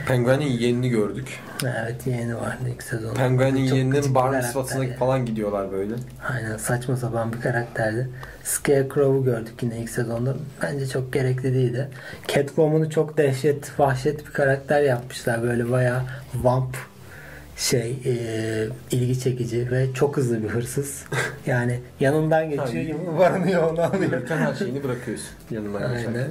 Penguin'in 0.07 0.45
yeğenini 0.45 0.89
gördük. 0.89 1.39
Evet 1.63 2.07
yeğeni 2.07 2.35
vardı 2.35 2.63
ilk 2.73 2.83
sezonda. 2.83 3.13
Penguin'in 3.13 3.49
Çok 3.51 3.57
gıcık 3.59 3.73
yeğeninin 3.73 4.09
bir 4.09 4.15
bar 4.15 4.23
karakter 4.31 4.47
mitzvasına 4.47 4.85
ya. 4.85 4.97
falan 4.97 5.25
gidiyorlar 5.25 5.71
böyle. 5.71 5.93
Aynen 6.29 6.57
saçma 6.57 6.95
sapan 6.97 7.33
bir 7.33 7.41
karakterdi. 7.41 8.09
Scarecrow'u 8.43 9.23
gördük 9.23 9.53
yine 9.63 9.77
ilk 9.77 9.89
sezonda. 9.89 10.35
Bence 10.61 10.87
çok 10.87 11.13
gerekli 11.13 11.53
değildi. 11.53 11.87
Catwoman'ı 12.27 12.89
çok 12.89 13.17
dehşet, 13.17 13.79
vahşet 13.79 14.27
bir 14.27 14.31
karakter 14.33 14.81
yapmışlar. 14.81 15.43
Böyle 15.43 15.71
bayağı 15.71 16.01
vamp 16.35 16.77
şey 17.61 17.95
e, 18.05 18.15
ilgi 18.91 19.19
çekici 19.19 19.71
ve 19.71 19.93
çok 19.93 20.17
hızlı 20.17 20.43
bir 20.43 20.47
hırsız. 20.49 21.03
Yani 21.45 21.79
yanından 21.99 22.49
geçiyor, 22.49 22.99
varınıyor 23.17 23.71
onu 23.71 23.81
alıyor. 23.81 24.03
Yürürken 24.03 24.37
her 24.37 24.55
şeyini 24.55 24.83
bırakıyorsun 24.83 25.29
yanına 25.51 25.79
geçerken. 25.79 26.13
Aynen. 26.13 26.27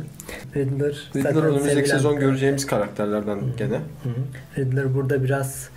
Riddler, 0.57 1.11
Riddler 1.17 1.43
önümüzdeki 1.43 1.89
sezon 1.89 2.17
bir 2.17 2.21
göreceğimiz 2.21 2.67
karakterlerden 2.67 3.41
gene. 3.57 3.77
Hı 3.77 4.09
hı. 4.09 4.15
Riddler 4.59 4.95
burada 4.95 5.25
biraz 5.25 5.69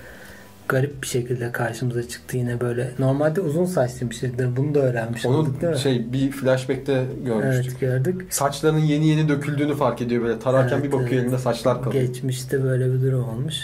garip 0.68 1.02
bir 1.02 1.08
şekilde 1.08 1.52
karşımıza 1.52 2.08
çıktı 2.08 2.38
yine 2.38 2.62
böyle. 2.62 2.92
Normalde 3.00 3.42
uzun 3.42 3.66
saçlıymış 3.66 4.24
Riddler. 4.24 4.56
Bunu 4.56 4.76
da 4.76 4.80
öğrenmiş 4.80 5.26
olduk 5.26 5.62
değil 5.62 5.64
Onu 5.64 5.72
mi? 5.72 5.80
şey 5.80 6.14
bir 6.14 6.32
flashback'te 6.32 7.06
görmüştük. 7.26 7.66
evet 7.66 8.06
gördük. 8.06 8.28
Saçlarının 8.30 8.80
yeni 8.80 9.08
yeni 9.08 9.30
döküldüğünü 9.30 9.76
fark 9.76 10.02
ediyor 10.02 10.24
böyle. 10.24 10.40
Tararken 10.40 10.76
Evet, 10.76 10.86
bir 10.86 10.92
bakıyor 10.92 11.12
evet. 11.12 11.24
elinde 11.24 11.38
saçlar 11.38 11.84
kalıyor. 11.84 12.04
Geçmişte 12.06 12.64
böyle 12.64 12.94
bir 12.94 13.02
durum 13.02 13.30
olmuş. 13.30 13.56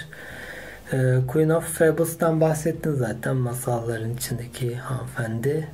Ee, 0.93 0.98
Queen 1.27 1.50
of 1.50 1.63
Fables'tan 1.63 2.41
bahsettin 2.41 2.93
zaten 2.93 3.36
masalların 3.36 4.13
içindeki 4.13 4.75
hanımefendi. 4.75 5.67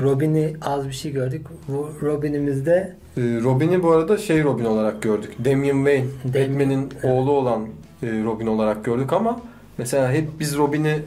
Robin'i 0.00 0.56
az 0.62 0.88
bir 0.88 0.92
şey 0.92 1.12
gördük. 1.12 1.46
Bu 1.68 1.90
Robin'imizde 2.02 2.92
Ee, 3.16 3.20
Robin'i 3.20 3.82
bu 3.82 3.90
arada 3.92 4.18
şey 4.18 4.44
Robin 4.44 4.64
olarak 4.64 5.02
gördük. 5.02 5.32
Damian 5.44 5.76
Wayne, 5.76 6.06
Damian- 6.34 6.50
Batman'in 6.50 6.88
oğlu 7.02 7.30
olan 7.32 7.62
e, 8.02 8.06
Robin 8.24 8.46
olarak 8.46 8.84
gördük 8.84 9.12
ama 9.12 9.40
mesela 9.78 10.12
hep 10.12 10.28
biz 10.40 10.56
Robin'i 10.56 10.98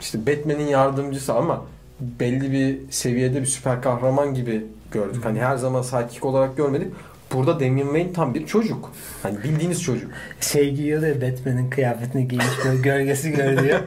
işte 0.00 0.18
Batman'in 0.26 0.66
yardımcısı 0.66 1.34
ama 1.34 1.64
belli 2.00 2.52
bir 2.52 2.78
seviyede 2.92 3.40
bir 3.40 3.46
süper 3.46 3.82
kahraman 3.82 4.34
gibi 4.34 4.64
gördük. 4.92 5.24
Hani 5.24 5.40
her 5.40 5.56
zaman 5.56 5.82
sidekick 5.82 6.24
olarak 6.24 6.56
görmedik. 6.56 6.88
Burada 7.34 7.60
Damian 7.60 7.84
Wayne 7.86 8.12
tam 8.12 8.34
bir 8.34 8.46
çocuk. 8.46 8.90
Hani 9.22 9.42
bildiğiniz 9.44 9.82
çocuk. 9.82 10.10
şey 10.40 10.74
giyiyordu 10.74 11.06
ya 11.06 11.14
Batman'in 11.14 11.70
kıyafetini 11.70 12.28
giymiş 12.28 12.64
böyle 12.64 12.80
gölgesi 12.80 13.30
görünüyor. 13.30 13.80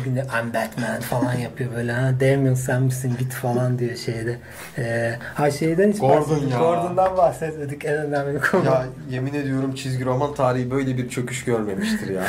Bugün 0.00 0.16
de 0.16 0.20
I'm 0.20 0.54
Batman 0.54 1.00
falan 1.00 1.34
yapıyor 1.34 1.70
böyle 1.76 1.92
ha 1.92 2.12
Damien 2.20 2.54
sen 2.54 2.82
misin 2.82 3.16
git 3.18 3.32
falan 3.32 3.78
diyor 3.78 3.96
şeyde. 3.96 4.38
Ee, 4.78 5.14
ha 5.34 5.50
şeyden 5.50 5.92
hiç 5.92 5.98
Gordon 5.98 6.20
bahsetmedik. 6.20 6.52
ya. 6.52 6.58
Gordon'dan 6.58 7.16
bahsetmedik 7.16 7.84
en 7.84 7.94
önemli 7.96 8.40
konu. 8.40 8.64
Ya 8.64 8.86
yemin 9.10 9.34
ediyorum 9.34 9.74
çizgi 9.74 10.04
roman 10.04 10.34
tarihi 10.34 10.70
böyle 10.70 10.96
bir 10.98 11.08
çöküş 11.08 11.44
görmemiştir 11.44 12.10
ya. 12.14 12.22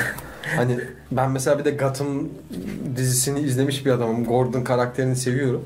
Hani 0.56 0.78
ben 1.12 1.32
mesela 1.32 1.60
bir 1.60 1.66
de 1.66 1.72
Gotham 1.72 2.08
dizisini 2.96 3.40
izlemiş 3.40 3.86
bir 3.86 3.92
adamım. 3.92 4.26
Gordon 4.26 4.64
karakterini 4.64 5.16
seviyorum. 5.16 5.64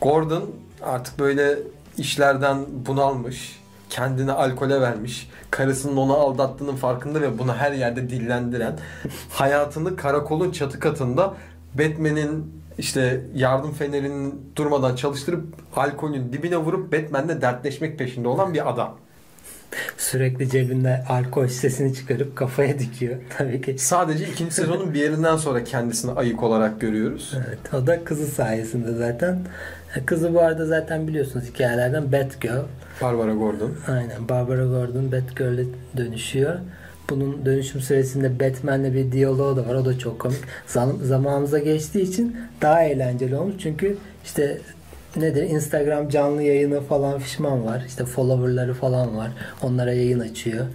Gordon 0.00 0.50
artık 0.82 1.18
böyle 1.18 1.54
işlerden 1.98 2.58
bunalmış. 2.86 3.58
Kendini 3.88 4.32
alkole 4.32 4.80
vermiş. 4.80 5.30
Karısının 5.50 5.96
onu 5.96 6.16
aldattığının 6.16 6.76
farkında 6.76 7.20
ve 7.20 7.38
bunu 7.38 7.54
her 7.54 7.72
yerde 7.72 8.10
dillendiren. 8.10 8.78
hayatını 9.30 9.96
karakolun 9.96 10.50
çatı 10.50 10.80
katında 10.80 11.34
Batman'in 11.74 12.58
işte 12.78 13.20
yardım 13.34 13.72
fenerinin 13.72 14.52
durmadan 14.56 14.96
çalıştırıp 14.96 15.44
alkolün 15.76 16.32
dibine 16.32 16.56
vurup 16.56 16.92
Batman'le 16.92 17.40
dertleşmek 17.40 17.98
peşinde 17.98 18.28
olan 18.28 18.54
bir 18.54 18.70
adam. 18.70 18.98
Sürekli 19.96 20.50
cebinde 20.50 21.04
alkol 21.08 21.48
şişesini 21.48 21.94
çıkarıp 21.94 22.36
kafaya 22.36 22.78
dikiyor 22.78 23.16
tabii 23.38 23.62
ki. 23.62 23.78
Sadece 23.78 24.28
ikinci 24.28 24.54
sezonun 24.54 24.94
bir 24.94 25.00
yerinden 25.00 25.36
sonra 25.36 25.64
kendisini 25.64 26.12
ayık 26.12 26.42
olarak 26.42 26.80
görüyoruz. 26.80 27.34
Evet, 27.36 27.74
o 27.74 27.86
da 27.86 28.04
kızı 28.04 28.26
sayesinde 28.26 28.92
zaten. 28.92 29.38
Kızı 30.06 30.34
bu 30.34 30.40
arada 30.40 30.66
zaten 30.66 31.08
biliyorsunuz 31.08 31.46
hikayelerden 31.46 32.12
Batgirl. 32.12 32.62
Barbara 33.02 33.34
Gordon. 33.34 33.74
Aynen 33.88 34.28
Barbara 34.28 34.64
Gordon 34.64 35.12
Batgirl'e 35.12 35.64
dönüşüyor. 35.96 36.54
Bunun 37.10 37.46
dönüşüm 37.46 37.80
süresinde 37.80 38.40
Batman'le 38.40 38.94
bir 38.94 39.12
diyaloğu 39.12 39.56
da 39.56 39.68
var. 39.68 39.74
O 39.74 39.84
da 39.84 39.98
çok 39.98 40.18
komik. 40.18 40.38
Zam- 40.66 41.02
zamanımıza 41.04 41.58
geçtiği 41.58 42.02
için 42.02 42.36
daha 42.62 42.82
eğlenceli 42.82 43.36
olmuş. 43.36 43.54
Çünkü 43.58 43.96
işte 44.24 44.58
nedir 45.16 45.42
Instagram 45.42 46.08
canlı 46.08 46.42
yayını 46.42 46.80
falan 46.80 47.18
fişman 47.18 47.64
var. 47.66 47.84
İşte 47.86 48.04
followerları 48.04 48.74
falan 48.74 49.16
var. 49.16 49.30
Onlara 49.62 49.92
yayın 49.92 50.20
açıyor. 50.20 50.66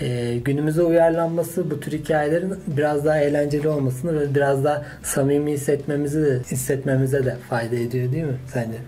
Ee, 0.00 0.38
günümüze 0.44 0.82
uyarlanması 0.82 1.70
bu 1.70 1.80
tür 1.80 1.92
hikayelerin 1.92 2.54
biraz 2.66 3.04
daha 3.04 3.18
eğlenceli 3.18 3.68
olmasını 3.68 4.20
ve 4.20 4.34
biraz 4.34 4.64
daha 4.64 4.84
samimi 5.02 5.52
hissetmemizi 5.52 6.22
de, 6.22 6.40
hissetmemize 6.50 7.24
de 7.24 7.36
fayda 7.50 7.76
ediyor 7.76 8.12
değil 8.12 8.24
mi 8.24 8.36
sence? 8.52 8.78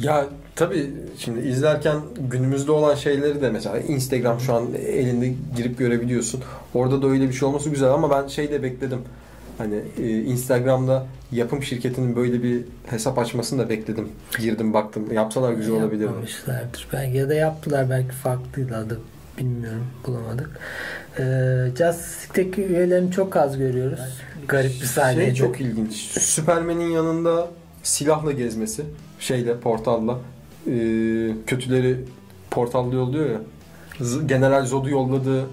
Ya 0.00 0.26
tabii 0.56 0.90
şimdi 1.18 1.48
izlerken 1.48 1.96
günümüzde 2.30 2.72
olan 2.72 2.94
şeyleri 2.94 3.42
de 3.42 3.50
mesela 3.50 3.78
Instagram 3.78 4.40
şu 4.40 4.54
an 4.54 4.68
elinde 4.86 5.32
girip 5.56 5.78
görebiliyorsun. 5.78 6.42
Orada 6.74 7.02
da 7.02 7.06
öyle 7.06 7.28
bir 7.28 7.32
şey 7.32 7.48
olması 7.48 7.70
güzel 7.70 7.90
ama 7.90 8.10
ben 8.10 8.28
şey 8.28 8.50
de 8.50 8.62
bekledim. 8.62 8.98
Hani 9.58 9.80
e, 9.98 10.22
Instagram'da 10.22 11.06
yapım 11.32 11.62
şirketinin 11.62 12.16
böyle 12.16 12.42
bir 12.42 12.60
hesap 12.86 13.18
açmasını 13.18 13.62
da 13.62 13.68
bekledim. 13.68 14.08
Girdim 14.38 14.74
baktım. 14.74 15.12
Yapsalar 15.12 15.52
güzel 15.52 15.74
olabilirdi. 15.74 16.04
Yapmamışlardır 16.04 16.88
belki 16.92 17.16
ya 17.16 17.28
da 17.28 17.34
yaptılar 17.34 17.90
belki 17.90 18.12
farklıydı 18.12 18.76
adı 18.76 19.00
bilmiyorum 19.38 19.86
bulamadık. 20.06 20.50
Ee, 21.18 21.22
Justice'deki 21.78 22.62
üyelerini 22.64 23.10
çok 23.12 23.36
az 23.36 23.58
görüyoruz. 23.58 24.00
Garip 24.48 24.70
bir 24.70 24.86
sahneydi. 24.86 25.24
Şey 25.24 25.34
çok 25.34 25.60
ilginç. 25.60 25.92
Süpermen'in 26.20 26.90
yanında 26.90 27.48
silahla 27.82 28.32
gezmesi. 28.32 28.82
Şeyle, 29.18 29.60
portalla. 29.60 30.18
Ee, 30.66 30.70
kötüleri 31.46 31.96
portalla 32.50 32.94
yolluyor 32.94 33.30
ya. 33.30 33.40
Z- 34.00 34.26
General 34.26 34.66
Zod'u 34.66 34.90
yolladığı 34.90 35.44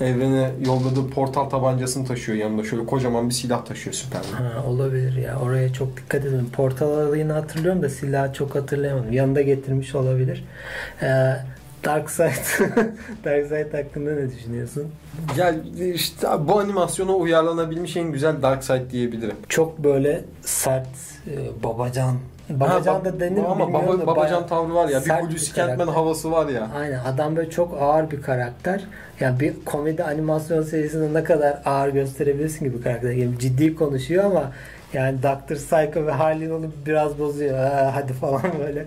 evrene 0.00 0.50
yolladığı 0.66 1.10
portal 1.10 1.44
tabancasını 1.44 2.06
taşıyor 2.06 2.38
yanında. 2.38 2.64
Şöyle 2.64 2.86
kocaman 2.86 3.28
bir 3.28 3.34
silah 3.34 3.64
taşıyor 3.64 3.94
Süpermen. 3.94 4.50
Ha, 4.52 4.64
olabilir 4.66 5.16
ya. 5.16 5.38
Oraya 5.40 5.72
çok 5.72 5.96
dikkat 5.96 6.24
edin. 6.24 6.48
Portal 6.52 6.86
alayını 6.90 7.32
hatırlıyorum 7.32 7.82
da 7.82 7.88
silahı 7.88 8.32
çok 8.32 8.54
hatırlayamadım. 8.54 9.12
Yanında 9.12 9.42
getirmiş 9.42 9.94
olabilir. 9.94 10.44
Ee, 11.02 11.32
Darkseid 11.84 12.32
Darkseid 13.24 13.74
hakkında 13.74 14.10
ne 14.14 14.30
düşünüyorsun? 14.30 14.84
Ya 15.36 15.54
işte 15.94 16.28
bu 16.40 16.58
animasyona 16.58 17.12
uyarlanabilmiş 17.12 17.96
en 17.96 18.12
güzel 18.12 18.42
Darkseid 18.42 18.90
diyebilirim. 18.90 19.36
Çok 19.48 19.78
böyle 19.78 20.24
sert 20.42 20.86
e, 21.26 21.62
babacan 21.64 22.16
babacan 22.50 22.94
Ha, 22.94 23.04
da 23.04 23.20
denir 23.20 23.44
ama 23.44 23.72
baba, 23.72 23.98
da 23.98 24.06
babacan 24.06 24.46
tavrı 24.46 24.74
var 24.74 24.88
ya. 24.88 25.04
Bir 25.04 25.10
Hulusi 25.10 25.54
karakter. 25.54 25.86
havası 25.86 26.32
var 26.32 26.48
ya. 26.48 26.70
Aynen 26.76 26.98
adam 27.04 27.36
böyle 27.36 27.50
çok 27.50 27.78
ağır 27.80 28.10
bir 28.10 28.22
karakter. 28.22 28.84
Yani 29.20 29.40
bir 29.40 29.54
komedi 29.64 30.04
animasyon 30.04 30.62
serisinde 30.62 31.20
ne 31.20 31.24
kadar 31.24 31.62
ağır 31.64 31.88
gösterebilirsin 31.88 32.64
gibi 32.64 32.82
karakter. 32.82 33.10
Yani 33.10 33.38
ciddi 33.38 33.74
konuşuyor 33.76 34.24
ama 34.24 34.52
yani 34.92 35.18
Dr. 35.22 35.54
Psycho 35.54 36.06
ve 36.06 36.10
Harley 36.10 36.52
onu 36.52 36.66
biraz 36.86 37.18
bozuyor. 37.18 37.58
Ha, 37.58 37.90
hadi 37.94 38.12
falan 38.12 38.42
böyle 38.66 38.86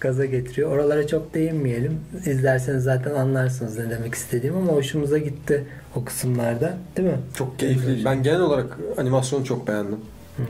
gaza 0.00 0.24
getiriyor. 0.24 0.70
Oralara 0.72 1.06
çok 1.06 1.34
değinmeyelim. 1.34 2.00
İzlerseniz 2.26 2.84
zaten 2.84 3.14
anlarsınız 3.14 3.78
ne 3.78 3.90
demek 3.90 4.14
istediğim 4.14 4.56
ama 4.56 4.72
hoşumuza 4.72 5.18
gitti 5.18 5.64
o 5.96 6.04
kısımlarda. 6.04 6.74
Değil 6.96 7.08
mi? 7.08 7.18
Çok 7.34 7.58
keyifli. 7.58 8.04
Ben 8.04 8.22
genel 8.22 8.40
olarak 8.40 8.78
animasyonu 8.98 9.44
çok 9.44 9.68
beğendim. 9.68 9.98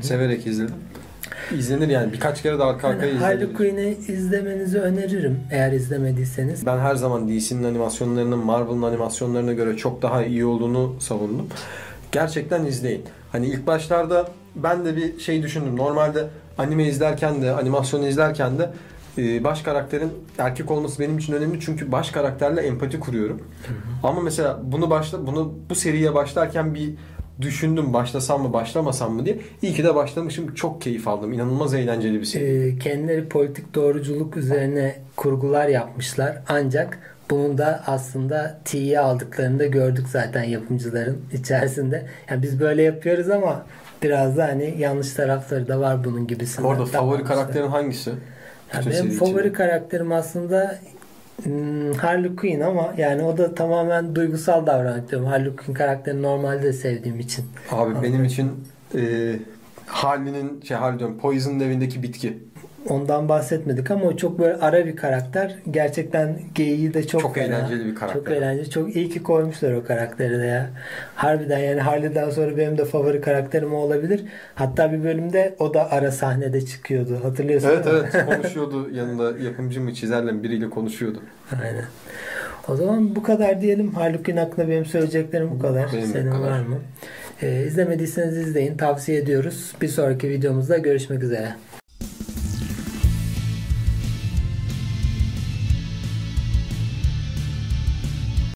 Severek 0.00 0.46
izledim. 0.46 0.74
İzlenir 1.58 1.88
yani. 1.88 2.12
Birkaç 2.12 2.42
kere 2.42 2.58
de 2.58 2.62
arka 2.62 2.88
arkaya 2.88 3.06
Yani 3.06 3.18
Harley 3.18 3.36
izledim. 3.36 3.56
Quinn'i 3.56 3.96
izlemenizi 4.08 4.78
öneririm 4.78 5.40
eğer 5.50 5.72
izlemediyseniz. 5.72 6.66
Ben 6.66 6.78
her 6.78 6.94
zaman 6.94 7.28
DC'nin 7.28 7.64
animasyonlarının 7.64 8.38
Marvel'ın 8.38 8.82
animasyonlarına 8.82 9.52
göre 9.52 9.76
çok 9.76 10.02
daha 10.02 10.24
iyi 10.24 10.44
olduğunu 10.44 10.96
savundum. 11.00 11.46
Gerçekten 12.12 12.64
izleyin. 12.64 13.04
Hani 13.32 13.46
ilk 13.46 13.66
başlarda 13.66 14.26
ben 14.56 14.84
de 14.84 14.96
bir 14.96 15.18
şey 15.18 15.42
düşündüm. 15.42 15.76
Normalde 15.76 16.28
anime 16.58 16.84
izlerken 16.84 17.42
de 17.42 17.50
animasyonu 17.50 18.06
izlerken 18.06 18.58
de 18.58 18.70
e, 19.18 19.44
baş 19.44 19.62
karakterin 19.62 20.12
erkek 20.38 20.70
olması 20.70 21.02
benim 21.02 21.18
için 21.18 21.32
önemli 21.32 21.60
çünkü 21.60 21.92
baş 21.92 22.10
karakterle 22.10 22.60
empati 22.60 23.00
kuruyorum. 23.00 23.42
Ama 24.02 24.20
mesela 24.20 24.60
bunu 24.64 24.90
başla 24.90 25.26
bunu 25.26 25.54
bu 25.70 25.74
seriye 25.74 26.14
başlarken 26.14 26.74
bir 26.74 26.94
düşündüm 27.40 27.92
başlasam 27.92 28.42
mı 28.42 28.52
başlamasam 28.52 29.12
mı 29.12 29.26
diye. 29.26 29.38
İyi 29.62 29.74
ki 29.74 29.84
de 29.84 29.94
başlamışım. 29.94 30.54
Çok 30.54 30.82
keyif 30.82 31.08
aldım. 31.08 31.32
İnanılmaz 31.32 31.74
eğlenceli 31.74 32.20
bir 32.20 32.24
seri. 32.24 32.44
Ee, 32.44 32.78
kendileri 32.78 33.28
politik 33.28 33.74
doğruculuk 33.74 34.36
üzerine 34.36 35.02
kurgular 35.16 35.68
yapmışlar. 35.68 36.42
Ancak 36.48 37.11
bunun 37.32 37.58
da 37.58 37.82
aslında 37.86 38.58
T'ye 38.64 39.00
aldıklarını 39.00 39.58
da 39.58 39.66
gördük 39.66 40.06
zaten 40.08 40.42
yapımcıların 40.42 41.18
içerisinde. 41.32 42.06
Yani 42.30 42.42
biz 42.42 42.60
böyle 42.60 42.82
yapıyoruz 42.82 43.30
ama 43.30 43.66
biraz 44.02 44.36
da 44.36 44.48
hani 44.48 44.74
yanlış 44.78 45.12
tarafları 45.12 45.68
da 45.68 45.80
var 45.80 46.04
bunun 46.04 46.26
gibisinden. 46.26 46.68
Orada 46.68 46.84
favori 46.86 47.24
karakterin 47.24 47.68
hangisi? 47.68 48.10
Ya 48.74 48.80
Bütün 48.80 48.92
benim 48.92 49.10
favori 49.10 49.40
içinde. 49.40 49.52
karakterim 49.52 50.12
aslında 50.12 50.78
hmm, 51.42 51.92
Harley 51.92 52.36
Quinn 52.36 52.60
ama 52.60 52.94
yani 52.96 53.22
o 53.22 53.38
da 53.38 53.54
tamamen 53.54 54.14
duygusal 54.14 54.66
davranıyorum. 54.66 55.24
Harley 55.24 55.56
Quinn 55.56 55.74
karakterini 55.74 56.22
normalde 56.22 56.62
de 56.62 56.72
sevdiğim 56.72 57.20
için. 57.20 57.44
Abi 57.70 58.02
benim 58.02 58.24
için 58.24 58.50
e, 58.94 59.00
Harley'nin 59.86 60.60
şey 60.60 60.76
Harley 60.76 60.98
diyorum 60.98 61.18
Poison'ın 61.18 61.60
evindeki 61.60 62.02
bitki. 62.02 62.38
Ondan 62.88 63.28
bahsetmedik 63.28 63.90
ama 63.90 64.04
o 64.04 64.16
çok 64.16 64.38
böyle 64.38 64.54
ara 64.56 64.86
bir 64.86 64.96
karakter. 64.96 65.54
Gerçekten 65.70 66.38
geyiği 66.54 66.94
de 66.94 67.06
çok, 67.06 67.20
Çok 67.20 67.34
fena. 67.34 67.44
eğlenceli 67.56 67.86
bir 67.86 67.94
karakter. 67.94 68.20
Çok 68.20 68.30
eğlenceli. 68.32 68.70
Çok 68.70 68.96
iyi 68.96 69.08
ki 69.10 69.22
koymuşlar 69.22 69.72
o 69.72 69.84
karakteri 69.84 70.38
de 70.38 70.44
ya. 70.46 70.70
Harbiden 71.14 71.58
yani 71.58 71.80
Harley'den 71.80 72.30
sonra 72.30 72.56
benim 72.56 72.78
de 72.78 72.84
favori 72.84 73.20
karakterim 73.20 73.74
o 73.74 73.76
olabilir. 73.76 74.24
Hatta 74.54 74.92
bir 74.92 75.04
bölümde 75.04 75.54
o 75.58 75.74
da 75.74 75.90
ara 75.90 76.10
sahnede 76.10 76.66
çıkıyordu. 76.66 77.18
Hatırlıyorsun 77.22 77.68
Evet 77.68 77.86
evet 77.90 78.26
konuşuyordu 78.36 78.90
yanında 78.92 79.38
yapımcı 79.38 79.80
mı 79.80 79.94
çizerle 79.94 80.32
mi 80.32 80.42
biriyle 80.42 80.70
konuşuyordu. 80.70 81.22
Aynen. 81.62 81.84
O 82.68 82.76
zaman 82.76 83.16
bu 83.16 83.22
kadar 83.22 83.60
diyelim. 83.60 83.94
Harley 83.94 84.22
Quinn 84.22 84.36
hakkında 84.36 84.68
benim 84.68 84.84
söyleyeceklerim 84.86 85.50
bu 85.50 85.58
kadar. 85.58 85.92
Benim 85.92 86.06
Senin 86.06 86.30
kadar. 86.32 86.50
var 86.50 86.60
mı? 86.60 86.78
Ee, 87.42 87.64
izlemediyseniz 87.66 88.36
izleyin. 88.36 88.76
Tavsiye 88.76 89.18
ediyoruz. 89.18 89.72
Bir 89.82 89.88
sonraki 89.88 90.28
videomuzda 90.28 90.78
görüşmek 90.78 91.22
üzere. 91.22 91.48